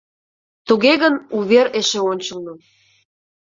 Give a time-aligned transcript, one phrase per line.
[0.67, 2.53] Туге гын, увер эше ончылно.